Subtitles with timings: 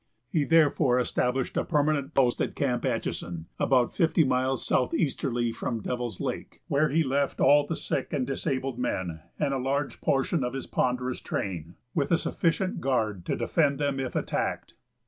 [0.31, 6.19] He therefore established a permanent post at Camp Atchison, about fifty miles southeasterly from Devil's
[6.19, 10.53] lake, where he left all the sick and disabled men, and a large portion of
[10.55, 14.73] his ponderous train, with a sufficient guard to defend them if attacked.